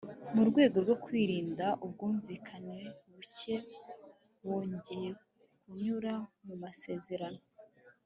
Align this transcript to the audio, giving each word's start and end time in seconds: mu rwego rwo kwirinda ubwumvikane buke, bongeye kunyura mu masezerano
mu 0.35 0.43
rwego 0.49 0.75
rwo 0.83 0.95
kwirinda 1.03 1.65
ubwumvikane 1.85 2.79
buke, 3.11 3.55
bongeye 4.45 5.09
kunyura 5.61 6.13
mu 6.45 6.55
masezerano 6.63 7.41